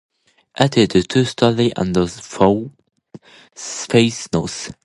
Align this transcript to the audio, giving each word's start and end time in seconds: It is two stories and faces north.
It 0.59 0.95
is 0.95 1.05
two 1.05 1.25
stories 1.25 1.73
and 1.77 1.95
faces 3.55 4.29
north. 4.33 4.71